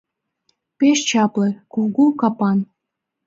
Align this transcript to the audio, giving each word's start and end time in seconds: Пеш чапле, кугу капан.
Пеш 0.77 0.99
чапле, 1.09 1.49
кугу 1.73 2.05
капан. 2.19 2.57